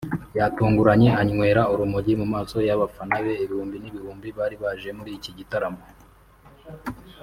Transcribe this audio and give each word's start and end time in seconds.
yatunguranye 0.37 1.09
anywera 1.21 1.61
urumogi 1.73 2.13
mu 2.21 2.27
maso 2.35 2.57
y’abafana 2.67 3.15
be 3.23 3.33
ibihumbi 3.43 3.77
n’ibihumbi 3.79 4.27
bari 4.37 4.55
baje 4.63 4.89
muri 4.97 5.11
iki 5.17 5.31
gitaramo 5.37 5.83